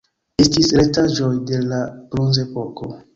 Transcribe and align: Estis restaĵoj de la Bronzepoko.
Estis 0.43 0.69
restaĵoj 0.79 1.29
de 1.51 1.59
la 1.73 1.83
Bronzepoko. 2.15 2.91